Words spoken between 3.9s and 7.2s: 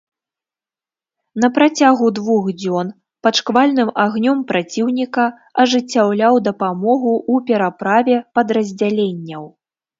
агнём праціўніка ажыццяўляў дапамогу